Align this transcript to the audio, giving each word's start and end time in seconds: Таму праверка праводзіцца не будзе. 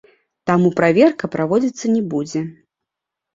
Таму 0.49 0.71
праверка 0.79 1.29
праводзіцца 1.35 1.85
не 1.97 2.01
будзе. 2.15 2.41